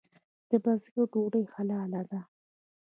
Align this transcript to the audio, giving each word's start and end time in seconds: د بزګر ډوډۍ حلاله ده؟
د 0.49 0.51
بزګر 0.63 1.05
ډوډۍ 1.11 1.45
حلاله 1.53 2.01
ده؟ 2.09 2.19